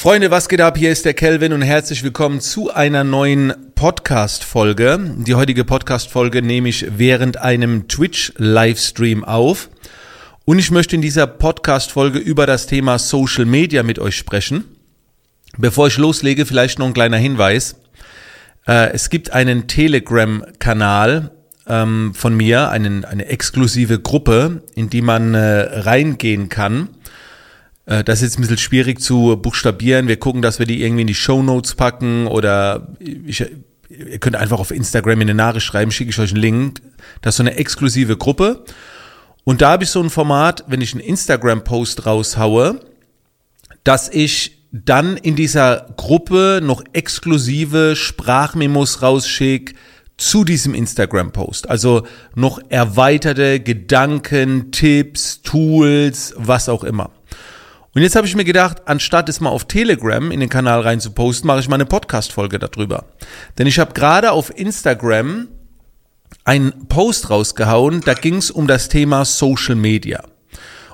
Freunde, 0.00 0.30
was 0.30 0.48
geht 0.48 0.62
ab? 0.62 0.78
Hier 0.78 0.90
ist 0.90 1.04
der 1.04 1.12
Kelvin 1.12 1.52
und 1.52 1.60
herzlich 1.60 2.02
willkommen 2.02 2.40
zu 2.40 2.72
einer 2.72 3.04
neuen 3.04 3.52
Podcast-Folge. 3.74 4.98
Die 5.26 5.34
heutige 5.34 5.66
Podcast-Folge 5.66 6.40
nehme 6.40 6.70
ich 6.70 6.86
während 6.96 7.36
einem 7.36 7.86
Twitch-Livestream 7.86 9.24
auf. 9.24 9.68
Und 10.46 10.58
ich 10.58 10.70
möchte 10.70 10.96
in 10.96 11.02
dieser 11.02 11.26
Podcast-Folge 11.26 12.18
über 12.18 12.46
das 12.46 12.66
Thema 12.66 12.98
Social 12.98 13.44
Media 13.44 13.82
mit 13.82 13.98
euch 13.98 14.16
sprechen. 14.16 14.64
Bevor 15.58 15.88
ich 15.88 15.98
loslege, 15.98 16.46
vielleicht 16.46 16.78
noch 16.78 16.86
ein 16.86 16.94
kleiner 16.94 17.18
Hinweis. 17.18 17.76
Äh, 18.66 18.94
es 18.94 19.10
gibt 19.10 19.34
einen 19.34 19.66
Telegram-Kanal 19.66 21.30
ähm, 21.68 22.14
von 22.14 22.34
mir, 22.34 22.70
einen, 22.70 23.04
eine 23.04 23.26
exklusive 23.26 24.00
Gruppe, 24.00 24.62
in 24.74 24.88
die 24.88 25.02
man 25.02 25.34
äh, 25.34 25.40
reingehen 25.80 26.48
kann. 26.48 26.88
Äh, 27.90 28.04
das 28.04 28.18
ist 28.18 28.22
jetzt 28.22 28.38
ein 28.38 28.42
bisschen 28.42 28.58
schwierig 28.58 29.00
zu 29.00 29.36
buchstabieren. 29.36 30.08
Wir 30.08 30.16
gucken, 30.16 30.40
dass 30.40 30.58
wir 30.58 30.66
die 30.66 30.82
irgendwie 30.82 31.02
in 31.02 31.06
die 31.06 31.14
Show 31.14 31.42
Notes 31.42 31.74
packen 31.74 32.26
oder 32.26 32.88
ich, 33.00 33.44
ihr 33.90 34.18
könnt 34.18 34.36
einfach 34.36 34.60
auf 34.60 34.70
Instagram 34.70 35.20
in 35.20 35.28
eine 35.28 35.34
Nachricht 35.34 35.66
schreiben, 35.66 35.90
schicke 35.90 36.10
ich 36.10 36.18
euch 36.18 36.30
einen 36.30 36.40
Link. 36.40 36.80
Das 37.20 37.34
ist 37.34 37.36
so 37.38 37.42
eine 37.42 37.56
exklusive 37.56 38.16
Gruppe. 38.16 38.64
Und 39.44 39.60
da 39.60 39.70
habe 39.72 39.84
ich 39.84 39.90
so 39.90 40.00
ein 40.00 40.10
Format, 40.10 40.64
wenn 40.68 40.80
ich 40.80 40.92
einen 40.92 41.02
Instagram-Post 41.02 42.06
raushaue, 42.06 42.80
dass 43.84 44.08
ich 44.08 44.58
dann 44.70 45.16
in 45.16 45.34
dieser 45.34 45.88
Gruppe 45.96 46.60
noch 46.62 46.84
exklusive 46.92 47.96
Sprachmemos 47.96 49.02
rausschicke 49.02 49.74
zu 50.16 50.44
diesem 50.44 50.74
Instagram-Post. 50.74 51.68
Also 51.68 52.06
noch 52.36 52.60
erweiterte 52.68 53.58
Gedanken, 53.58 54.70
Tipps, 54.70 55.40
Tools, 55.42 56.34
was 56.36 56.68
auch 56.68 56.84
immer. 56.84 57.10
Und 57.92 58.02
jetzt 58.02 58.14
habe 58.14 58.26
ich 58.26 58.36
mir 58.36 58.44
gedacht, 58.44 58.82
anstatt 58.86 59.28
es 59.28 59.40
mal 59.40 59.50
auf 59.50 59.64
Telegram 59.64 60.30
in 60.30 60.38
den 60.38 60.48
Kanal 60.48 60.80
rein 60.80 61.00
zu 61.00 61.10
posten, 61.10 61.48
mache 61.48 61.60
ich 61.60 61.68
mal 61.68 61.74
eine 61.74 61.86
Podcast-Folge 61.86 62.60
darüber. 62.60 63.06
Denn 63.58 63.66
ich 63.66 63.80
habe 63.80 63.94
gerade 63.94 64.30
auf 64.30 64.56
Instagram 64.56 65.48
einen 66.44 66.86
Post 66.86 67.30
rausgehauen, 67.30 68.00
da 68.02 68.14
ging 68.14 68.36
es 68.36 68.50
um 68.52 68.68
das 68.68 68.88
Thema 68.88 69.24
Social 69.24 69.74
Media. 69.74 70.22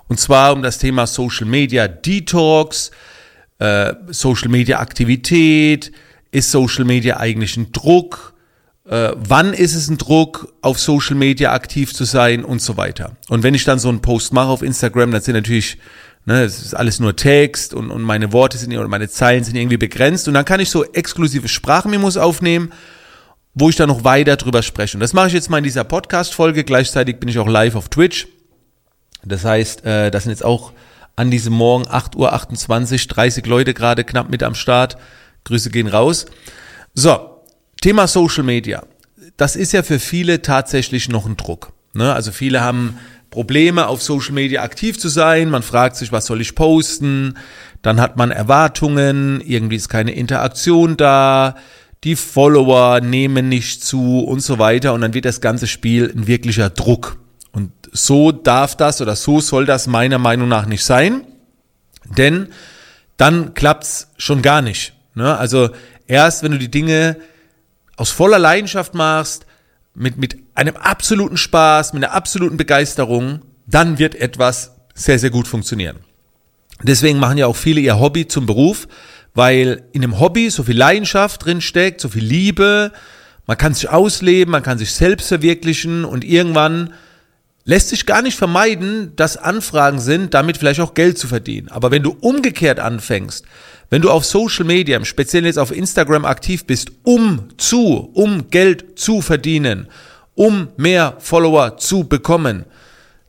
Und 0.08 0.20
zwar 0.20 0.54
um 0.54 0.62
das 0.62 0.78
Thema 0.78 1.06
Social 1.06 1.46
Media 1.46 1.86
Detox, 1.86 2.90
äh, 3.58 3.92
Social 4.08 4.48
Media 4.48 4.78
Aktivität, 4.80 5.92
ist 6.30 6.50
Social 6.50 6.84
Media 6.84 7.18
eigentlich 7.18 7.58
ein 7.58 7.72
Druck, 7.72 8.34
äh, 8.88 9.12
wann 9.16 9.52
ist 9.52 9.74
es 9.74 9.88
ein 9.88 9.98
Druck, 9.98 10.54
auf 10.62 10.78
Social 10.78 11.16
Media 11.16 11.52
aktiv 11.52 11.94
zu 11.94 12.04
sein 12.04 12.44
und 12.44 12.62
so 12.62 12.76
weiter. 12.76 13.16
Und 13.28 13.42
wenn 13.42 13.54
ich 13.54 13.64
dann 13.64 13.78
so 13.78 13.88
einen 13.88 14.00
Post 14.00 14.32
mache 14.32 14.48
auf 14.48 14.62
Instagram, 14.62 15.10
dann 15.10 15.22
sind 15.22 15.34
natürlich 15.34 15.78
Ne, 16.28 16.42
es 16.42 16.60
ist 16.60 16.74
alles 16.74 16.98
nur 16.98 17.14
Text 17.14 17.72
und, 17.72 17.92
und 17.92 18.02
meine 18.02 18.32
Worte 18.32 18.58
sind 18.58 18.76
oder 18.76 18.88
meine 18.88 19.08
Zeilen 19.08 19.44
sind 19.44 19.54
irgendwie 19.54 19.76
begrenzt 19.76 20.26
und 20.26 20.34
dann 20.34 20.44
kann 20.44 20.58
ich 20.58 20.70
so 20.70 20.82
exklusive 20.82 21.46
Sprachmemos 21.46 22.16
aufnehmen, 22.16 22.72
wo 23.54 23.70
ich 23.70 23.76
dann 23.76 23.88
noch 23.88 24.02
weiter 24.02 24.36
drüber 24.36 24.64
spreche. 24.64 24.96
Und 24.96 25.02
das 25.02 25.12
mache 25.12 25.28
ich 25.28 25.34
jetzt 25.34 25.50
mal 25.50 25.58
in 25.58 25.64
dieser 25.64 25.84
Podcast-Folge. 25.84 26.64
Gleichzeitig 26.64 27.20
bin 27.20 27.28
ich 27.28 27.38
auch 27.38 27.46
live 27.46 27.76
auf 27.76 27.88
Twitch. 27.90 28.26
Das 29.24 29.44
heißt, 29.44 29.86
äh, 29.86 30.10
das 30.10 30.24
sind 30.24 30.32
jetzt 30.32 30.44
auch 30.44 30.72
an 31.14 31.30
diesem 31.30 31.52
Morgen 31.52 31.84
8.28 31.84 32.92
Uhr, 32.92 33.14
30 33.14 33.46
Leute 33.46 33.72
gerade 33.72 34.02
knapp 34.02 34.28
mit 34.28 34.42
am 34.42 34.56
Start. 34.56 34.96
Grüße 35.44 35.70
gehen 35.70 35.86
raus. 35.86 36.26
So, 36.92 37.35
Thema 37.86 38.08
Social 38.08 38.42
Media. 38.42 38.82
Das 39.36 39.54
ist 39.54 39.72
ja 39.72 39.84
für 39.84 40.00
viele 40.00 40.42
tatsächlich 40.42 41.08
noch 41.08 41.24
ein 41.24 41.36
Druck. 41.36 41.72
Ne? 41.94 42.12
Also 42.12 42.32
viele 42.32 42.60
haben 42.60 42.98
Probleme, 43.30 43.86
auf 43.86 44.02
Social 44.02 44.32
Media 44.32 44.64
aktiv 44.64 44.98
zu 44.98 45.08
sein. 45.08 45.50
Man 45.50 45.62
fragt 45.62 45.94
sich, 45.94 46.10
was 46.10 46.26
soll 46.26 46.40
ich 46.40 46.56
posten? 46.56 47.38
Dann 47.82 48.00
hat 48.00 48.16
man 48.16 48.32
Erwartungen, 48.32 49.40
irgendwie 49.40 49.76
ist 49.76 49.88
keine 49.88 50.10
Interaktion 50.16 50.96
da, 50.96 51.54
die 52.02 52.16
Follower 52.16 53.00
nehmen 53.02 53.48
nicht 53.48 53.84
zu 53.84 54.18
und 54.18 54.40
so 54.40 54.58
weiter. 54.58 54.92
Und 54.92 55.02
dann 55.02 55.14
wird 55.14 55.24
das 55.24 55.40
ganze 55.40 55.68
Spiel 55.68 56.12
ein 56.12 56.26
wirklicher 56.26 56.70
Druck. 56.70 57.20
Und 57.52 57.70
so 57.92 58.32
darf 58.32 58.76
das 58.76 59.00
oder 59.00 59.14
so 59.14 59.40
soll 59.40 59.64
das 59.64 59.86
meiner 59.86 60.18
Meinung 60.18 60.48
nach 60.48 60.66
nicht 60.66 60.84
sein. 60.84 61.22
Denn 62.18 62.48
dann 63.16 63.54
klappt's 63.54 64.08
schon 64.16 64.42
gar 64.42 64.60
nicht. 64.60 64.92
Ne? 65.14 65.38
Also 65.38 65.70
erst 66.08 66.42
wenn 66.42 66.50
du 66.50 66.58
die 66.58 66.68
Dinge 66.68 67.16
aus 67.96 68.10
voller 68.10 68.38
Leidenschaft 68.38 68.94
machst, 68.94 69.46
mit, 69.94 70.18
mit 70.18 70.36
einem 70.54 70.76
absoluten 70.76 71.36
Spaß, 71.36 71.92
mit 71.92 72.04
einer 72.04 72.12
absoluten 72.12 72.56
Begeisterung, 72.56 73.42
dann 73.66 73.98
wird 73.98 74.14
etwas 74.14 74.72
sehr, 74.94 75.18
sehr 75.18 75.30
gut 75.30 75.48
funktionieren. 75.48 75.96
Deswegen 76.82 77.18
machen 77.18 77.38
ja 77.38 77.46
auch 77.46 77.56
viele 77.56 77.80
ihr 77.80 77.98
Hobby 77.98 78.28
zum 78.28 78.46
Beruf, 78.46 78.86
weil 79.34 79.84
in 79.92 80.02
dem 80.02 80.20
Hobby 80.20 80.50
so 80.50 80.62
viel 80.62 80.76
Leidenschaft 80.76 81.44
drin 81.44 81.60
steckt, 81.60 82.00
so 82.00 82.08
viel 82.08 82.24
Liebe, 82.24 82.92
man 83.46 83.56
kann 83.56 83.74
sich 83.74 83.88
ausleben, 83.88 84.52
man 84.52 84.62
kann 84.62 84.78
sich 84.78 84.92
selbst 84.92 85.28
verwirklichen 85.28 86.04
und 86.04 86.24
irgendwann 86.24 86.92
lässt 87.66 87.88
sich 87.88 88.06
gar 88.06 88.22
nicht 88.22 88.38
vermeiden, 88.38 89.12
dass 89.16 89.36
Anfragen 89.36 89.98
sind, 89.98 90.32
damit 90.32 90.56
vielleicht 90.56 90.80
auch 90.80 90.94
Geld 90.94 91.18
zu 91.18 91.26
verdienen. 91.26 91.68
Aber 91.68 91.90
wenn 91.90 92.02
du 92.02 92.16
umgekehrt 92.20 92.78
anfängst, 92.78 93.44
wenn 93.90 94.02
du 94.02 94.10
auf 94.10 94.24
Social 94.24 94.64
Media, 94.64 95.04
speziell 95.04 95.44
jetzt 95.44 95.58
auf 95.58 95.72
Instagram 95.72 96.24
aktiv 96.24 96.64
bist, 96.64 96.92
um 97.02 97.48
zu, 97.58 98.10
um 98.14 98.50
Geld 98.50 98.98
zu 98.98 99.20
verdienen, 99.20 99.88
um 100.34 100.68
mehr 100.76 101.16
Follower 101.18 101.76
zu 101.76 102.04
bekommen, 102.04 102.64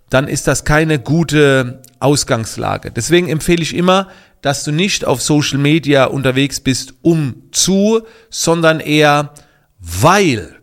dann 0.09 0.28
ist 0.28 0.47
das 0.47 0.64
keine 0.64 1.00
gute 1.00 1.81
Ausgangslage. 2.00 2.92
Deswegen 2.92 3.30
empfehle 3.30 3.64
ich 3.64 3.76
immer, 3.76 4.08
dass 4.42 4.64
du 4.64 4.72
nicht 4.72 5.03
auf 5.03 5.22
Social 5.22 5.58
Media 5.58 6.06
unterwegs 6.06 6.59
bist, 6.59 6.94
um 7.02 7.44
zu, 7.52 8.03
sondern 8.30 8.80
eher 8.80 9.34
weil, 9.80 10.56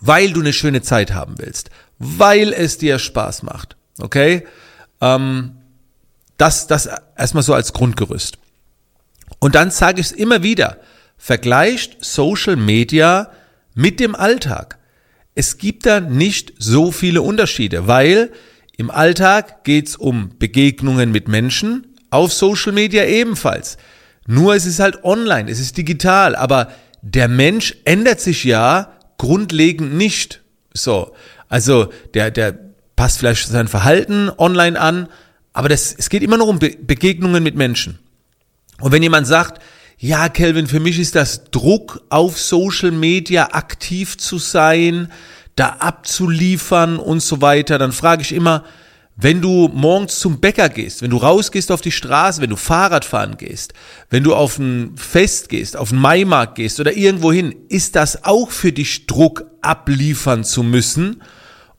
weil 0.00 0.32
du 0.32 0.40
eine 0.40 0.54
schöne 0.54 0.80
Zeit 0.80 1.12
haben 1.12 1.34
willst, 1.38 1.70
weil 2.00 2.52
es 2.52 2.78
dir 2.78 2.98
Spaß 2.98 3.44
macht. 3.44 3.76
Okay? 4.00 4.46
Ähm, 5.00 5.52
das, 6.36 6.66
das 6.66 6.88
erstmal 7.16 7.44
so 7.44 7.54
als 7.54 7.72
Grundgerüst. 7.72 8.38
Und 9.38 9.54
dann 9.54 9.70
sage 9.70 10.00
ich 10.00 10.06
es 10.06 10.12
immer 10.12 10.42
wieder, 10.42 10.78
vergleicht 11.16 11.98
Social 12.00 12.56
Media 12.56 13.30
mit 13.74 14.00
dem 14.00 14.14
Alltag. 14.16 14.78
Es 15.34 15.58
gibt 15.58 15.86
da 15.86 16.00
nicht 16.00 16.54
so 16.58 16.90
viele 16.90 17.22
Unterschiede, 17.22 17.86
weil 17.86 18.32
im 18.76 18.90
Alltag 18.90 19.64
geht 19.64 19.88
es 19.88 19.96
um 19.96 20.38
Begegnungen 20.38 21.12
mit 21.12 21.28
Menschen, 21.28 21.86
auf 22.08 22.32
Social 22.32 22.72
Media 22.72 23.04
ebenfalls. 23.04 23.76
Nur 24.26 24.54
es 24.54 24.64
ist 24.64 24.80
halt 24.80 25.04
online, 25.04 25.50
es 25.50 25.60
ist 25.60 25.76
digital, 25.76 26.34
aber 26.34 26.72
der 27.02 27.28
Mensch 27.28 27.76
ändert 27.84 28.20
sich 28.20 28.44
ja 28.44 28.92
grundlegend 29.18 29.94
nicht. 29.94 30.40
So, 30.72 31.14
also 31.50 31.92
der, 32.14 32.30
der 32.30 32.58
passt 32.96 33.18
vielleicht 33.18 33.48
sein 33.48 33.68
Verhalten 33.68 34.30
online 34.38 34.80
an, 34.80 35.08
aber 35.52 35.68
das, 35.68 35.94
es 35.96 36.08
geht 36.08 36.22
immer 36.22 36.38
noch 36.38 36.46
um 36.46 36.58
Be 36.58 36.76
Begegnungen 36.80 37.42
mit 37.42 37.56
Menschen. 37.56 37.98
Und 38.80 38.92
wenn 38.92 39.02
jemand 39.02 39.26
sagt, 39.26 39.60
ja, 39.98 40.30
Kelvin, 40.30 40.66
für 40.66 40.80
mich 40.80 40.98
ist 40.98 41.14
das 41.14 41.44
Druck 41.50 42.02
auf 42.08 42.38
Social 42.38 42.92
Media 42.92 43.50
aktiv 43.52 44.16
zu 44.16 44.38
sein, 44.38 45.12
da 45.56 45.76
abzuliefern 45.80 46.98
und 46.98 47.20
so 47.20 47.42
weiter, 47.42 47.76
dann 47.76 47.92
frage 47.92 48.22
ich 48.22 48.32
immer, 48.32 48.64
wenn 49.16 49.42
du 49.42 49.68
morgens 49.68 50.18
zum 50.18 50.40
Bäcker 50.40 50.70
gehst, 50.70 51.02
wenn 51.02 51.10
du 51.10 51.18
rausgehst 51.18 51.70
auf 51.72 51.82
die 51.82 51.92
Straße, 51.92 52.40
wenn 52.40 52.48
du 52.48 52.56
Fahrrad 52.56 53.04
fahren 53.04 53.36
gehst, 53.36 53.74
wenn 54.08 54.22
du 54.22 54.34
auf 54.34 54.58
ein 54.58 54.96
Fest 54.96 55.50
gehst, 55.50 55.76
auf 55.76 55.92
einen 55.92 56.00
Maimarkt 56.00 56.54
gehst 56.54 56.80
oder 56.80 56.96
irgendwo 56.96 57.30
hin, 57.30 57.54
ist 57.68 57.96
das 57.96 58.24
auch 58.24 58.50
für 58.50 58.72
dich 58.72 59.06
Druck 59.06 59.44
abliefern 59.60 60.44
zu 60.44 60.62
müssen? 60.62 61.22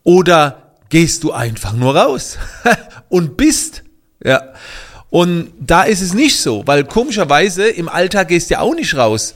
Oder 0.04 0.76
gehst 0.90 1.24
du 1.24 1.32
einfach 1.32 1.74
nur 1.74 1.96
raus 1.96 2.38
und 3.10 3.38
bist? 3.38 3.84
Ja. 4.24 4.54
Und 5.10 5.52
da 5.60 5.84
ist 5.84 6.02
es 6.02 6.14
nicht 6.14 6.40
so, 6.40 6.66
weil 6.66 6.86
komischerweise 6.86 7.68
im 7.68 7.90
Alltag 7.90 8.30
gehst 8.30 8.50
du 8.50 8.54
ja 8.54 8.60
auch 8.62 8.74
nicht 8.74 8.96
raus, 8.96 9.34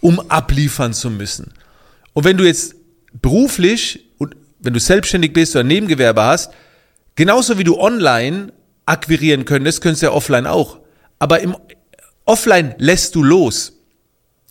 um 0.00 0.18
abliefern 0.30 0.92
zu 0.92 1.10
müssen. 1.10 1.54
Und 2.12 2.24
wenn 2.24 2.36
du 2.36 2.44
jetzt 2.44 2.74
beruflich 3.20 4.06
und 4.18 4.36
wenn 4.58 4.72
du 4.72 4.80
selbstständig 4.80 5.32
bist 5.32 5.54
oder 5.54 5.64
Nebengewerbe 5.64 6.22
hast, 6.22 6.52
genauso 7.14 7.58
wie 7.58 7.64
du 7.64 7.78
online 7.78 8.52
akquirieren 8.84 9.44
könntest, 9.44 9.80
könntest 9.80 10.02
du 10.02 10.06
ja 10.06 10.12
offline 10.12 10.46
auch. 10.46 10.80
Aber 11.18 11.40
im 11.40 11.56
Offline 12.24 12.74
lässt 12.78 13.14
du 13.14 13.22
los. 13.22 13.74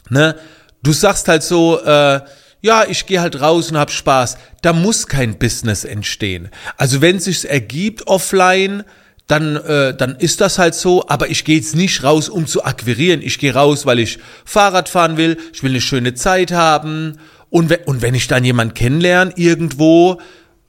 Ne? 0.10 0.38
Du 0.84 0.94
sagst 0.94 1.28
halt 1.28 1.44
so, 1.44 1.82
äh, 1.82 2.22
ja, 2.62 2.86
ich 2.88 3.06
gehe 3.08 3.22
halt 3.22 3.42
raus 3.42 3.72
und 3.72 3.78
hab 3.78 3.92
Spaß. 3.92 4.38
Da 4.62 4.72
muss 4.74 5.08
kein 5.08 5.38
Business 5.38 5.84
entstehen. 5.84 6.50
Also 6.78 7.02
wenn 7.02 7.18
es 7.18 7.26
sich 7.26 7.50
ergibt 7.50 8.08
offline, 8.08 8.84
dann, 9.28 9.56
äh, 9.56 9.96
dann 9.96 10.16
ist 10.18 10.42
das 10.42 10.60
halt 10.60 10.76
so. 10.76 11.08
Aber 11.08 11.30
ich 11.30 11.44
gehe 11.44 11.56
jetzt 11.56 11.76
nicht 11.76 12.04
raus, 12.04 12.30
um 12.30 12.46
zu 12.46 12.64
akquirieren. 12.64 13.22
Ich 13.24 13.40
gehe 13.40 13.54
raus, 13.54 13.86
weil 13.86 14.00
ich 14.00 14.20
Fahrrad 14.46 14.90
fahren 14.90 15.18
will. 15.18 15.38
Ich 15.54 15.64
will 15.64 15.72
eine 15.72 15.82
schöne 15.82 16.14
Zeit 16.14 16.52
haben. 16.52 17.18
Und, 17.50 17.70
wenn, 17.70 17.84
und 17.86 18.02
wenn 18.02 18.14
ich 18.14 18.28
dann 18.28 18.44
jemand 18.44 18.76
kennenlerne 18.76 19.34
irgendwo, 19.36 20.22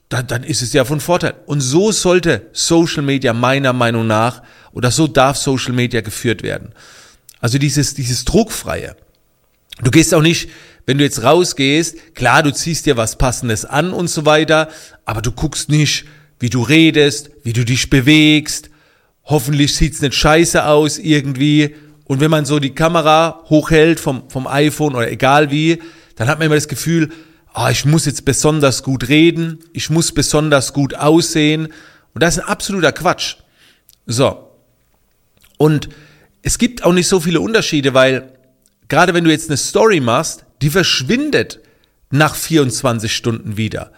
dann, 0.09 0.27
dann 0.27 0.45
ist 0.45 0.63
es 0.63 0.73
ja 0.73 0.85
von 0.85 1.01
Vorteil. 1.01 1.35
Und 1.47 1.61
so 1.61 1.93
sollte 1.93 2.49
Social 2.53 3.03
Media 3.03 3.33
meiner 3.33 3.73
Meinung 3.73 4.07
nach, 4.07 4.43
oder 4.73 4.91
so 4.91 5.07
darf 5.07 5.37
Social 5.37 5.73
Media 5.73 6.01
geführt 6.01 6.43
werden. 6.43 6.75
Also 7.41 7.59
dieses, 7.59 7.95
dieses 7.95 8.25
Druckfreie. 8.25 8.97
Du 9.83 9.91
gehst 9.91 10.15
auch 10.15 10.23
nicht, 10.23 10.49
wenn 10.87 10.99
du 10.99 11.05
jetzt 11.05 11.23
rausgehst, 11.23 12.15
klar, 12.15 12.43
du 12.43 12.53
ziehst 12.53 12.87
dir 12.87 12.97
was 12.97 13.19
Passendes 13.19 13.65
an 13.65 13.93
und 13.93 14.09
so 14.09 14.25
weiter, 14.25 14.69
aber 15.05 15.23
du 15.23 15.33
guckst 15.33 15.69
nicht, 15.69 16.05
wie 16.39 16.51
du 16.51 16.63
redest, 16.63 17.31
wie 17.43 17.53
du 17.53 17.65
dich 17.65 17.91
bewegst. 17.91 18.71
Hoffentlich 19.25 19.75
sieht's 19.75 20.01
nicht 20.01 20.15
scheiße 20.15 20.65
aus 20.65 20.99
irgendwie. 20.99 21.75
Und 22.05 22.21
wenn 22.21 22.31
man 22.31 22.45
so 22.45 22.59
die 22.59 22.75
Kamera 22.75 23.43
hochhält 23.49 24.01
vom, 24.01 24.29
vom 24.29 24.47
iPhone 24.47 24.95
oder 24.95 25.11
egal 25.11 25.51
wie, 25.51 25.81
dann 26.17 26.29
hat 26.29 26.39
man 26.39 26.47
immer 26.47 26.57
das 26.57 26.69
Gefühl, 26.69 27.11
ah, 27.53 27.71
ich 27.71 27.85
muss 27.85 28.07
jetzt 28.07 28.25
besonders 28.25 28.83
gut 28.83 29.09
reden, 29.09 29.61
ich 29.73 29.91
muss 29.91 30.13
besonders 30.13 30.73
gut 30.73 30.95
aussehen. 30.95 31.69
Und 32.15 32.23
das 32.23 32.37
ist 32.37 32.45
ein 32.45 32.49
absoluter 32.49 32.93
Quatsch. 32.93 33.37
So. 34.07 34.49
Und 35.59 35.89
es 36.43 36.59
gibt 36.59 36.85
auch 36.85 36.93
nicht 36.93 37.09
so 37.09 37.21
viele 37.21 37.41
Unterschiede, 37.41 37.95
weil 37.95 38.33
gerade 38.93 39.15
wenn 39.15 39.25
du 39.25 39.31
jetzt 39.31 39.49
eine 39.49 39.57
Story 39.57 40.01
machst, 40.01 40.45
die 40.61 40.69
verschwindet 40.69 41.61
nach 42.11 42.35
24 42.35 43.17
Stunden 43.17 43.57
wieder. 43.57 43.91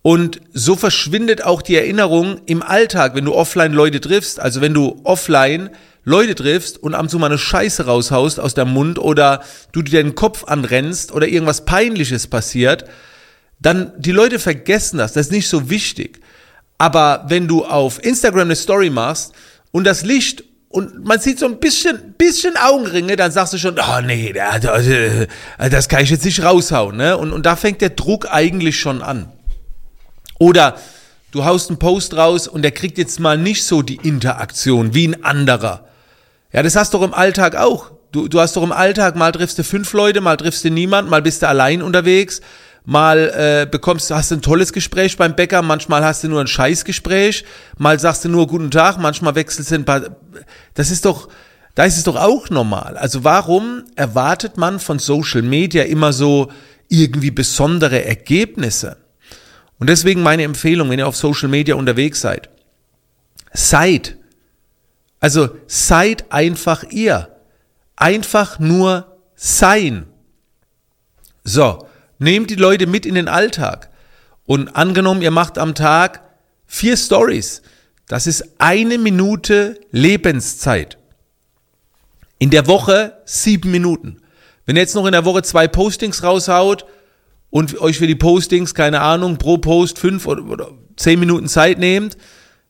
Und 0.00 0.40
so 0.54 0.76
verschwindet 0.76 1.44
auch 1.44 1.60
die 1.60 1.76
Erinnerung 1.76 2.40
im 2.46 2.62
Alltag, 2.62 3.14
wenn 3.14 3.26
du 3.26 3.34
offline 3.34 3.74
Leute 3.74 4.00
triffst. 4.00 4.40
Also 4.40 4.62
wenn 4.62 4.72
du 4.72 4.98
offline 5.04 5.68
Leute 6.04 6.34
triffst 6.34 6.82
und 6.82 6.94
ab 6.94 7.02
und 7.02 7.08
zu 7.10 7.18
mal 7.18 7.26
eine 7.26 7.36
Scheiße 7.36 7.84
raushaust 7.84 8.40
aus 8.40 8.54
deinem 8.54 8.72
Mund 8.72 8.98
oder 8.98 9.44
du 9.72 9.82
dir 9.82 10.02
den 10.02 10.14
Kopf 10.14 10.44
anrennst 10.44 11.12
oder 11.12 11.28
irgendwas 11.28 11.66
Peinliches 11.66 12.26
passiert, 12.26 12.86
dann 13.58 13.92
die 13.98 14.12
Leute 14.12 14.38
vergessen 14.38 14.96
das. 14.96 15.12
Das 15.12 15.26
ist 15.26 15.32
nicht 15.32 15.50
so 15.50 15.68
wichtig. 15.68 16.18
Aber 16.78 17.26
wenn 17.28 17.46
du 17.46 17.66
auf 17.66 18.02
Instagram 18.02 18.46
eine 18.46 18.56
Story 18.56 18.88
machst 18.88 19.34
und 19.70 19.84
das 19.84 20.02
Licht 20.02 20.44
und 20.72 21.04
man 21.04 21.18
sieht 21.18 21.40
so 21.40 21.46
ein 21.46 21.58
bisschen, 21.58 22.14
bisschen 22.16 22.56
Augenringe, 22.56 23.16
dann 23.16 23.32
sagst 23.32 23.52
du 23.52 23.58
schon, 23.58 23.76
oh 23.76 24.00
nee, 24.02 24.32
das 25.58 25.88
kann 25.88 26.04
ich 26.04 26.10
jetzt 26.10 26.24
nicht 26.24 26.44
raushauen. 26.44 26.96
Ne? 26.96 27.16
Und, 27.16 27.32
und 27.32 27.44
da 27.44 27.56
fängt 27.56 27.80
der 27.80 27.90
Druck 27.90 28.28
eigentlich 28.30 28.78
schon 28.78 29.02
an. 29.02 29.28
Oder 30.38 30.76
du 31.32 31.44
haust 31.44 31.70
einen 31.70 31.80
Post 31.80 32.16
raus 32.16 32.46
und 32.46 32.62
der 32.62 32.70
kriegt 32.70 32.98
jetzt 32.98 33.18
mal 33.18 33.36
nicht 33.36 33.64
so 33.64 33.82
die 33.82 33.96
Interaktion 33.96 34.94
wie 34.94 35.08
ein 35.08 35.24
anderer. 35.24 35.88
Ja, 36.52 36.62
das 36.62 36.76
hast 36.76 36.94
du 36.94 36.98
doch 36.98 37.04
im 37.04 37.14
Alltag 37.14 37.56
auch. 37.56 37.90
Du, 38.12 38.28
du 38.28 38.38
hast 38.40 38.56
doch 38.56 38.62
im 38.62 38.72
Alltag, 38.72 39.16
mal 39.16 39.32
triffst 39.32 39.58
du 39.58 39.64
fünf 39.64 39.92
Leute, 39.92 40.20
mal 40.20 40.36
triffst 40.36 40.62
du 40.62 40.70
niemand, 40.70 41.10
mal 41.10 41.20
bist 41.20 41.42
du 41.42 41.48
allein 41.48 41.82
unterwegs, 41.82 42.42
mal 42.90 43.18
äh, 43.36 43.66
bekommst, 43.70 44.10
hast 44.10 44.32
du 44.32 44.34
ein 44.34 44.42
tolles 44.42 44.72
Gespräch 44.72 45.16
beim 45.16 45.36
Bäcker, 45.36 45.62
manchmal 45.62 46.04
hast 46.04 46.24
du 46.24 46.28
nur 46.28 46.40
ein 46.40 46.48
Scheißgespräch, 46.48 47.44
mal 47.78 48.00
sagst 48.00 48.24
du 48.24 48.28
nur 48.28 48.48
guten 48.48 48.72
Tag, 48.72 48.98
manchmal 48.98 49.36
wechselst 49.36 49.70
du 49.70 49.76
ein 49.76 49.84
paar. 49.84 50.16
Das 50.74 50.90
ist 50.90 51.04
doch, 51.04 51.28
da 51.76 51.84
ist 51.84 51.98
es 51.98 52.02
doch 52.02 52.16
auch 52.16 52.50
normal. 52.50 52.96
Also 52.96 53.22
warum 53.22 53.84
erwartet 53.94 54.56
man 54.56 54.80
von 54.80 54.98
Social 54.98 55.42
Media 55.42 55.84
immer 55.84 56.12
so 56.12 56.50
irgendwie 56.88 57.30
besondere 57.30 58.04
Ergebnisse? 58.04 58.96
Und 59.78 59.88
deswegen 59.88 60.24
meine 60.24 60.42
Empfehlung, 60.42 60.90
wenn 60.90 60.98
ihr 60.98 61.06
auf 61.06 61.16
Social 61.16 61.48
Media 61.48 61.76
unterwegs 61.76 62.20
seid, 62.20 62.50
seid, 63.52 64.16
also 65.20 65.50
seid 65.68 66.32
einfach 66.32 66.82
ihr. 66.90 67.36
Einfach 67.94 68.58
nur 68.58 69.16
sein. 69.36 70.06
So, 71.44 71.86
Nehmt 72.20 72.50
die 72.50 72.56
Leute 72.56 72.86
mit 72.86 73.06
in 73.06 73.14
den 73.14 73.28
Alltag. 73.28 73.88
Und 74.44 74.76
angenommen, 74.76 75.22
ihr 75.22 75.30
macht 75.30 75.56
am 75.56 75.74
Tag 75.74 76.22
vier 76.66 76.98
Stories. 76.98 77.62
Das 78.08 78.26
ist 78.26 78.44
eine 78.58 78.98
Minute 78.98 79.80
Lebenszeit. 79.90 80.98
In 82.38 82.50
der 82.50 82.66
Woche 82.66 83.16
sieben 83.24 83.70
Minuten. 83.70 84.20
Wenn 84.66 84.76
ihr 84.76 84.82
jetzt 84.82 84.94
noch 84.94 85.06
in 85.06 85.12
der 85.12 85.24
Woche 85.24 85.42
zwei 85.42 85.66
Postings 85.66 86.22
raushaut 86.22 86.84
und 87.48 87.80
euch 87.80 87.96
für 87.96 88.06
die 88.06 88.14
Postings, 88.14 88.74
keine 88.74 89.00
Ahnung, 89.00 89.38
pro 89.38 89.56
Post 89.56 89.98
fünf 89.98 90.26
oder, 90.26 90.72
zehn 90.96 91.20
Minuten 91.20 91.48
Zeit 91.48 91.78
nehmt, 91.78 92.18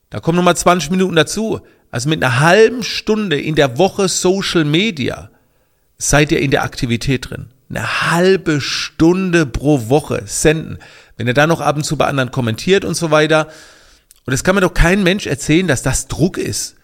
da 0.09 0.21
kommen 0.21 0.37
nochmal 0.37 0.55
20 0.55 0.91
Minuten 0.91 1.17
dazu. 1.17 1.59
Also 1.89 2.07
mit 2.07 2.23
einer 2.23 2.39
halben 2.39 2.83
Stunde 2.83 3.37
in 3.39 3.55
der 3.55 3.77
Woche 3.77 4.07
Social 4.07 4.63
Media 4.63 5.29
seid 5.97 6.31
ihr 6.31 6.39
in 6.39 6.51
der 6.51 6.63
Aktivität 6.63 7.29
drin 7.29 7.49
eine 7.71 8.11
halbe 8.11 8.61
Stunde 8.61 9.45
pro 9.45 9.89
Woche 9.89 10.23
senden. 10.25 10.77
Wenn 11.17 11.27
er 11.27 11.33
dann 11.33 11.49
noch 11.49 11.61
ab 11.61 11.75
und 11.75 11.83
zu 11.83 11.97
bei 11.97 12.05
anderen 12.05 12.31
kommentiert 12.31 12.85
und 12.85 12.95
so 12.95 13.11
weiter. 13.11 13.47
Und 14.25 14.31
das 14.31 14.43
kann 14.43 14.55
mir 14.55 14.61
doch 14.61 14.73
kein 14.73 15.03
Mensch 15.03 15.25
erzählen, 15.25 15.67
dass 15.67 15.81
das 15.81 16.07
Druck 16.07 16.37
ist. 16.37 16.75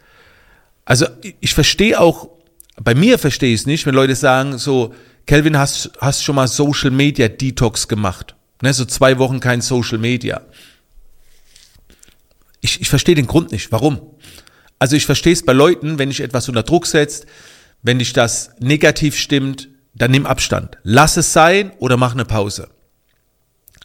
Also 0.85 1.05
ich 1.39 1.53
verstehe 1.53 1.99
auch, 1.99 2.29
bei 2.81 2.95
mir 2.95 3.19
verstehe 3.19 3.53
ich 3.53 3.61
es 3.61 3.67
nicht, 3.67 3.85
wenn 3.85 3.95
Leute 3.95 4.15
sagen, 4.15 4.57
so, 4.57 4.93
Kelvin, 5.25 5.57
hast, 5.57 5.91
hast 5.99 6.23
schon 6.23 6.35
mal 6.35 6.47
Social 6.47 6.91
Media 6.91 7.27
Detox 7.27 7.87
gemacht. 7.87 8.35
Ne, 8.61 8.73
so 8.73 8.85
zwei 8.85 9.19
Wochen 9.19 9.39
kein 9.39 9.61
Social 9.61 9.97
Media. 9.97 10.41
Ich, 12.61 12.81
ich 12.81 12.89
verstehe 12.89 13.15
den 13.15 13.27
Grund 13.27 13.51
nicht. 13.51 13.71
Warum? 13.71 13.99
Also 14.79 14.95
ich 14.95 15.05
verstehe 15.05 15.33
es 15.33 15.43
bei 15.43 15.53
Leuten, 15.53 15.99
wenn 15.99 16.09
dich 16.09 16.21
etwas 16.21 16.47
unter 16.47 16.63
Druck 16.63 16.87
setzt, 16.87 17.25
wenn 17.83 17.99
dich 17.99 18.13
das 18.13 18.51
negativ 18.59 19.17
stimmt, 19.17 19.69
dann 19.97 20.11
nimm 20.11 20.25
Abstand. 20.25 20.77
Lass 20.83 21.17
es 21.17 21.33
sein 21.33 21.71
oder 21.79 21.97
mach 21.97 22.13
eine 22.13 22.25
Pause. 22.25 22.69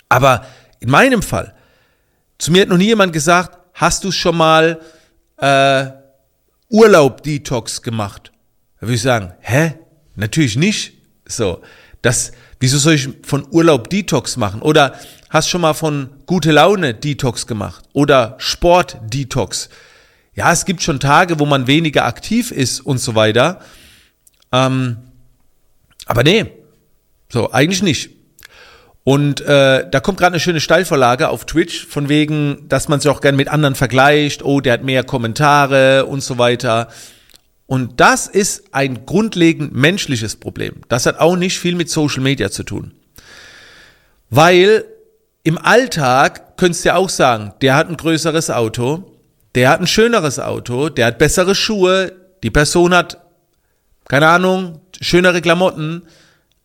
Aber 0.08 0.46
in 0.80 0.90
meinem 0.90 1.22
Fall, 1.22 1.54
zu 2.38 2.52
mir 2.52 2.62
hat 2.62 2.68
noch 2.68 2.76
nie 2.76 2.86
jemand 2.86 3.12
gesagt, 3.12 3.58
hast 3.74 4.04
du 4.04 4.10
schon 4.10 4.36
mal 4.36 4.80
äh, 5.38 5.86
Urlaub-Detox 6.68 7.82
gemacht? 7.82 8.32
Da 8.80 8.86
würde 8.86 8.94
ich 8.94 9.02
sagen, 9.02 9.32
hä? 9.40 9.74
Natürlich 10.14 10.56
nicht. 10.56 10.94
So, 11.24 11.62
das, 12.02 12.32
wieso 12.60 12.78
soll 12.78 12.94
ich 12.94 13.08
von 13.22 13.46
Urlaub 13.50 13.88
Detox 13.88 14.36
machen? 14.36 14.60
Oder 14.60 14.98
hast 15.30 15.48
schon 15.48 15.60
mal 15.60 15.72
von 15.72 16.10
gute 16.26 16.50
Laune 16.50 16.94
Detox 16.94 17.46
gemacht? 17.46 17.84
Oder 17.92 18.34
Sport 18.38 18.98
Detox? 19.04 19.70
Ja, 20.34 20.52
es 20.52 20.64
gibt 20.64 20.82
schon 20.82 21.00
Tage, 21.00 21.38
wo 21.38 21.46
man 21.46 21.66
weniger 21.66 22.04
aktiv 22.04 22.50
ist 22.50 22.80
und 22.80 22.98
so 22.98 23.14
weiter. 23.14 23.60
Ähm, 24.50 24.98
aber 26.06 26.22
nee, 26.22 26.46
so 27.28 27.50
eigentlich 27.52 27.82
nicht. 27.82 28.10
Und 29.04 29.40
äh, 29.40 29.88
da 29.90 30.00
kommt 30.00 30.18
gerade 30.18 30.34
eine 30.34 30.40
schöne 30.40 30.60
Steilvorlage 30.60 31.28
auf 31.28 31.44
Twitch, 31.44 31.86
von 31.86 32.08
wegen, 32.08 32.68
dass 32.68 32.88
man 32.88 33.00
sich 33.00 33.10
auch 33.10 33.20
gern 33.20 33.34
mit 33.34 33.48
anderen 33.48 33.74
vergleicht, 33.74 34.44
oh, 34.44 34.60
der 34.60 34.74
hat 34.74 34.84
mehr 34.84 35.02
Kommentare 35.02 36.06
und 36.06 36.22
so 36.22 36.38
weiter. 36.38 36.88
Und 37.66 38.00
das 38.00 38.28
ist 38.28 38.72
ein 38.72 39.06
grundlegend 39.06 39.74
menschliches 39.74 40.36
Problem. 40.36 40.74
Das 40.88 41.06
hat 41.06 41.18
auch 41.18 41.36
nicht 41.36 41.58
viel 41.58 41.74
mit 41.74 41.90
Social 41.90 42.22
Media 42.22 42.50
zu 42.50 42.62
tun. 42.62 42.92
Weil 44.30 44.84
im 45.42 45.58
Alltag 45.58 46.56
könntest 46.56 46.84
du 46.84 46.90
ja 46.90 46.96
auch 46.96 47.08
sagen, 47.08 47.52
der 47.60 47.74
hat 47.74 47.88
ein 47.88 47.96
größeres 47.96 48.50
Auto, 48.50 49.18
der 49.54 49.70
hat 49.70 49.80
ein 49.80 49.86
schöneres 49.86 50.38
Auto, 50.38 50.88
der 50.88 51.06
hat 51.06 51.18
bessere 51.18 51.54
Schuhe, 51.54 52.12
die 52.42 52.50
Person 52.50 52.94
hat, 52.94 53.18
keine 54.06 54.28
Ahnung, 54.28 54.80
schönere 55.02 55.42
Klamotten. 55.42 56.02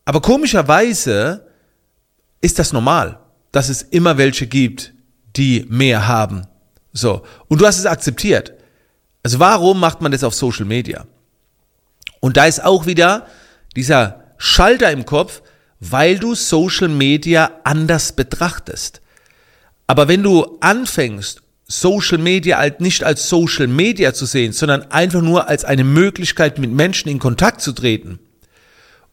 Aber 0.05 0.21
komischerweise 0.21 1.45
ist 2.39 2.59
das 2.59 2.71
normal, 2.71 3.19
dass 3.51 3.67
es 3.67 3.81
immer 3.81 4.17
welche 4.17 4.47
gibt, 4.47 4.93
die 5.35 5.65
mehr 5.67 6.07
haben. 6.07 6.47
So. 6.93 7.23
Und 7.47 7.59
du 7.61 7.67
hast 7.67 7.79
es 7.79 7.85
akzeptiert. 7.85 8.53
Also 9.23 9.39
warum 9.39 9.79
macht 9.79 10.01
man 10.01 10.11
das 10.11 10.23
auf 10.23 10.33
Social 10.33 10.65
Media? 10.65 11.05
Und 12.21 12.37
da 12.37 12.45
ist 12.45 12.63
auch 12.63 12.85
wieder 12.85 13.27
dieser 13.75 14.23
Schalter 14.37 14.91
im 14.91 15.05
Kopf, 15.05 15.41
weil 15.79 16.17
du 16.17 16.33
Social 16.33 16.87
Media 16.87 17.51
anders 17.63 18.13
betrachtest. 18.13 19.01
Aber 19.85 20.07
wenn 20.07 20.23
du 20.23 20.57
anfängst, 20.61 21.41
Social 21.67 22.17
Media 22.17 22.57
halt 22.57 22.79
nicht 22.79 23.03
als 23.03 23.27
Social 23.27 23.67
Media 23.67 24.13
zu 24.13 24.25
sehen, 24.25 24.53
sondern 24.53 24.89
einfach 24.91 25.21
nur 25.21 25.49
als 25.49 25.65
eine 25.65 25.83
Möglichkeit, 25.83 26.59
mit 26.59 26.71
Menschen 26.71 27.09
in 27.09 27.19
Kontakt 27.19 27.61
zu 27.61 27.73
treten, 27.73 28.19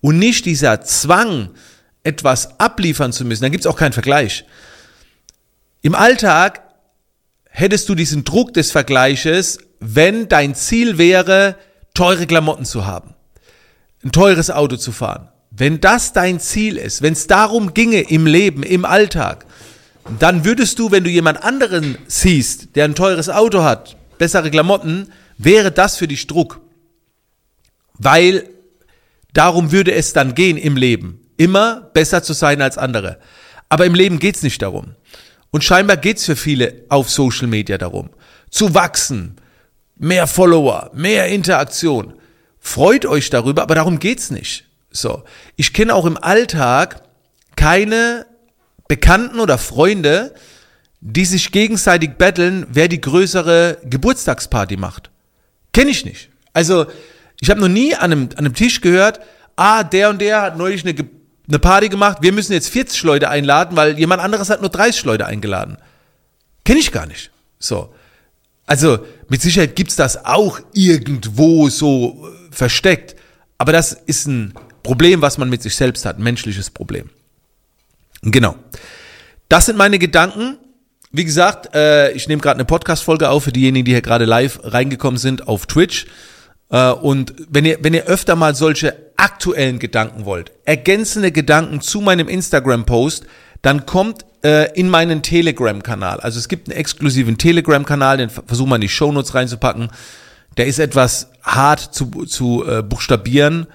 und 0.04 0.18
nicht 0.18 0.44
dieser 0.44 0.82
Zwang, 0.82 1.48
etwas 2.02 2.60
abliefern 2.60 3.10
zu 3.10 3.24
müssen, 3.24 3.40
dann 3.40 3.52
gibt 3.52 3.64
es 3.64 3.66
auch 3.66 3.78
keinen 3.78 3.94
Vergleich. 3.94 4.44
Im 5.80 5.94
Alltag 5.94 6.60
hättest 7.48 7.88
du 7.88 7.94
diesen 7.94 8.22
Druck 8.22 8.52
des 8.52 8.70
Vergleiches, 8.70 9.56
wenn 9.80 10.28
dein 10.28 10.54
Ziel 10.54 10.98
wäre, 10.98 11.56
teure 11.94 12.26
Klamotten 12.26 12.66
zu 12.66 12.84
haben, 12.84 13.14
ein 14.04 14.12
teures 14.12 14.50
Auto 14.50 14.76
zu 14.76 14.92
fahren. 14.92 15.30
Wenn 15.50 15.80
das 15.80 16.12
dein 16.12 16.38
Ziel 16.38 16.76
ist, 16.76 17.00
wenn 17.00 17.14
es 17.14 17.26
darum 17.26 17.72
ginge 17.72 18.02
im 18.02 18.26
Leben, 18.26 18.62
im 18.62 18.84
Alltag, 18.84 19.46
dann 20.18 20.44
würdest 20.44 20.78
du, 20.78 20.90
wenn 20.90 21.04
du 21.04 21.08
jemand 21.08 21.42
anderen 21.42 21.96
siehst, 22.08 22.76
der 22.76 22.84
ein 22.84 22.94
teures 22.94 23.30
Auto 23.30 23.62
hat, 23.62 23.96
bessere 24.18 24.50
Klamotten, 24.50 25.10
wäre 25.38 25.72
das 25.72 25.96
für 25.96 26.08
dich 26.08 26.26
Druck. 26.26 26.60
Weil 27.94 28.50
Darum 29.34 29.72
würde 29.72 29.92
es 29.92 30.12
dann 30.12 30.34
gehen 30.34 30.56
im 30.56 30.76
Leben. 30.76 31.20
Immer 31.36 31.90
besser 31.92 32.22
zu 32.22 32.32
sein 32.32 32.62
als 32.62 32.78
andere. 32.78 33.18
Aber 33.68 33.84
im 33.84 33.94
Leben 33.94 34.18
geht's 34.18 34.42
nicht 34.42 34.62
darum. 34.62 34.94
Und 35.50 35.62
scheinbar 35.62 35.96
geht's 35.96 36.24
für 36.24 36.36
viele 36.36 36.84
auf 36.88 37.10
Social 37.10 37.48
Media 37.48 37.76
darum. 37.76 38.10
Zu 38.50 38.74
wachsen, 38.74 39.36
mehr 39.96 40.26
Follower, 40.26 40.90
mehr 40.94 41.26
Interaktion. 41.28 42.14
freut 42.60 43.04
euch 43.04 43.28
darüber, 43.28 43.62
aber 43.62 43.74
darum 43.74 43.98
geht's 43.98 44.30
nicht. 44.30 44.64
So. 44.90 45.24
Ich 45.56 45.72
kenne 45.72 45.94
auch 45.94 46.06
im 46.06 46.16
Alltag 46.16 47.02
keine 47.56 48.26
Bekannten 48.88 49.40
oder 49.40 49.58
Freunde, 49.58 50.34
die 51.00 51.24
sich 51.24 51.52
gegenseitig 51.52 52.12
betteln, 52.12 52.66
wer 52.70 52.88
die 52.88 53.00
größere 53.00 53.78
Geburtstagsparty 53.84 54.76
macht. 54.76 55.10
Kenne 55.72 55.90
ich 55.90 56.04
nicht. 56.04 56.30
Also, 56.52 56.86
ich 57.40 57.50
habe 57.50 57.60
noch 57.60 57.68
nie 57.68 57.94
an 57.94 58.12
einem, 58.12 58.28
an 58.32 58.46
einem 58.46 58.54
Tisch 58.54 58.80
gehört, 58.80 59.20
ah, 59.56 59.84
der 59.84 60.10
und 60.10 60.20
der 60.20 60.42
hat 60.42 60.56
neulich 60.56 60.84
eine, 60.86 60.94
eine 61.48 61.58
Party 61.58 61.88
gemacht, 61.88 62.18
wir 62.20 62.32
müssen 62.32 62.52
jetzt 62.52 62.68
40 62.70 63.02
Leute 63.02 63.28
einladen, 63.28 63.76
weil 63.76 63.98
jemand 63.98 64.22
anderes 64.22 64.50
hat 64.50 64.60
nur 64.60 64.70
30 64.70 65.04
Leute 65.04 65.26
eingeladen. 65.26 65.78
Kenne 66.64 66.80
ich 66.80 66.92
gar 66.92 67.06
nicht. 67.06 67.30
So. 67.58 67.94
Also, 68.66 69.04
mit 69.28 69.42
Sicherheit 69.42 69.76
gibt's 69.76 69.96
das 69.96 70.24
auch 70.24 70.58
irgendwo 70.72 71.68
so 71.68 72.28
äh, 72.28 72.52
versteckt. 72.54 73.14
Aber 73.58 73.72
das 73.72 73.92
ist 73.92 74.26
ein 74.26 74.54
Problem, 74.82 75.22
was 75.22 75.38
man 75.38 75.50
mit 75.50 75.62
sich 75.62 75.76
selbst 75.76 76.06
hat, 76.06 76.18
ein 76.18 76.22
menschliches 76.22 76.70
Problem. 76.70 77.10
Genau. 78.22 78.56
Das 79.48 79.66
sind 79.66 79.76
meine 79.76 79.98
Gedanken. 79.98 80.56
Wie 81.12 81.24
gesagt, 81.24 81.74
äh, 81.74 82.10
ich 82.12 82.26
nehme 82.26 82.40
gerade 82.40 82.56
eine 82.56 82.64
Podcast-Folge 82.64 83.28
auf 83.28 83.44
für 83.44 83.52
diejenigen, 83.52 83.84
die 83.84 83.92
hier 83.92 84.02
gerade 84.02 84.24
live 84.24 84.60
reingekommen 84.64 85.18
sind 85.18 85.46
auf 85.46 85.66
Twitch. 85.66 86.06
Äh, 86.74 86.90
und 86.90 87.34
wenn 87.48 87.64
ihr, 87.64 87.78
wenn 87.82 87.94
ihr 87.94 88.06
öfter 88.06 88.34
mal 88.34 88.54
solche 88.56 88.96
aktuellen 89.16 89.78
Gedanken 89.78 90.24
wollt, 90.24 90.50
ergänzende 90.64 91.30
Gedanken 91.30 91.80
zu 91.80 92.00
meinem 92.00 92.28
Instagram-Post, 92.28 93.26
dann 93.62 93.86
kommt 93.86 94.26
äh, 94.42 94.72
in 94.78 94.90
meinen 94.90 95.22
Telegram-Kanal. 95.22 96.18
Also 96.18 96.40
es 96.40 96.48
gibt 96.48 96.68
einen 96.68 96.76
exklusiven 96.76 97.38
Telegram-Kanal, 97.38 98.16
den 98.18 98.28
versuchen 98.28 98.70
wir 98.70 98.74
in 98.74 98.80
die 98.80 98.88
Shownotes 98.88 99.34
reinzupacken. 99.34 99.88
Der 100.56 100.66
ist 100.66 100.80
etwas 100.80 101.30
hart 101.42 101.94
zu, 101.94 102.06
zu 102.26 102.64
äh, 102.66 102.82
buchstabieren. 102.82 103.68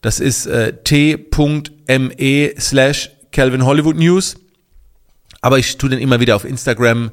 Das 0.00 0.18
ist 0.18 0.46
äh, 0.46 0.72
t.me 0.82 2.54
slash 2.58 3.10
Calvin 3.32 3.66
Hollywood 3.66 3.96
News. 3.96 4.36
Aber 5.42 5.58
ich 5.58 5.76
tue 5.76 5.90
den 5.90 5.98
immer 5.98 6.20
wieder 6.20 6.36
auf 6.36 6.46
Instagram 6.46 7.10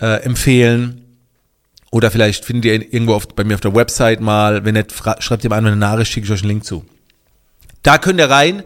äh, 0.00 0.22
empfehlen. 0.22 1.05
Oder 1.96 2.10
vielleicht 2.10 2.44
findet 2.44 2.66
ihr 2.66 2.92
irgendwo 2.92 3.14
auf, 3.14 3.26
bei 3.26 3.42
mir 3.42 3.54
auf 3.54 3.62
der 3.62 3.74
Website 3.74 4.20
mal. 4.20 4.66
Wenn 4.66 4.74
nicht, 4.74 4.92
schreibt 5.20 5.44
ihr 5.44 5.48
mal 5.48 5.56
eine 5.56 5.76
Nachricht, 5.76 6.12
schicke 6.12 6.26
ich 6.26 6.30
euch 6.30 6.42
einen 6.42 6.50
Link 6.50 6.64
zu. 6.66 6.84
Da 7.82 7.96
könnt 7.96 8.20
ihr 8.20 8.28
rein 8.28 8.64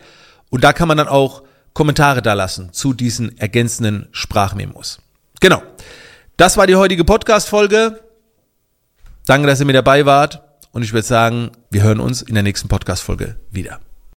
und 0.48 0.64
da 0.64 0.72
kann 0.72 0.88
man 0.88 0.96
dann 0.96 1.06
auch 1.06 1.44
Kommentare 1.72 2.22
da 2.22 2.32
lassen 2.32 2.72
zu 2.72 2.92
diesen 2.92 3.38
ergänzenden 3.38 4.08
Sprachmemos. 4.10 4.98
Genau. 5.38 5.62
Das 6.38 6.56
war 6.56 6.66
die 6.66 6.74
heutige 6.74 7.04
Podcast-Folge. 7.04 8.00
Danke, 9.26 9.46
dass 9.46 9.60
ihr 9.60 9.66
mit 9.66 9.76
dabei 9.76 10.06
wart. 10.06 10.42
Und 10.72 10.82
ich 10.82 10.92
würde 10.92 11.06
sagen, 11.06 11.52
wir 11.70 11.84
hören 11.84 12.00
uns 12.00 12.22
in 12.22 12.34
der 12.34 12.42
nächsten 12.42 12.66
Podcast-Folge 12.66 13.36
wieder. 13.52 13.78